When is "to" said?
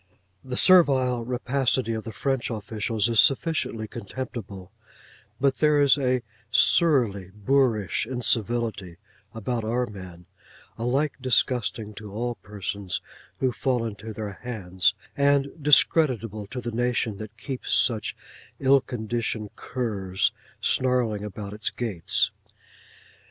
11.93-12.11, 16.47-16.61